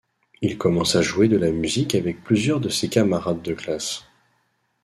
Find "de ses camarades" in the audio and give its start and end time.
2.59-3.43